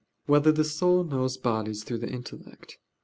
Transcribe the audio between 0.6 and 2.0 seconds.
Soul Knows Bodies Through